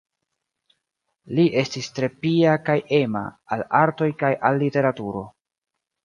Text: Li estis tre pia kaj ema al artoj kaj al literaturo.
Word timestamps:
Li 1.39 1.43
estis 1.63 1.89
tre 1.99 2.07
pia 2.23 2.55
kaj 2.69 2.75
ema 2.99 3.21
al 3.57 3.61
artoj 3.81 4.07
kaj 4.23 4.31
al 4.49 4.57
literaturo. 4.63 5.23